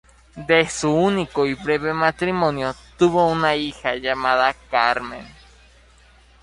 De 0.47 0.67
su 0.67 0.91
único 0.91 1.45
y 1.45 1.53
breve 1.53 1.93
matrimonio 1.93 2.73
tuvo 2.97 3.27
una 3.31 3.55
hija 3.55 3.93
llamada 3.97 4.55
Carmen. 4.71 5.27